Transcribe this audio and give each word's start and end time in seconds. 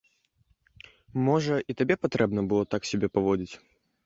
Можа, 1.27 1.55
і 1.69 1.75
табе 1.83 1.99
патрэбна 2.07 2.41
было 2.55 2.63
так 2.73 2.81
сябе 2.95 3.07
паводзіць? 3.21 3.55